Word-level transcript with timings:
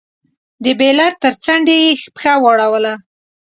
د 0.63 0.65
بېلر 0.79 1.11
تر 1.23 1.33
څنډې 1.43 1.75
يې 1.83 1.91
پښه 2.15 2.33
واړوله. 2.43 2.93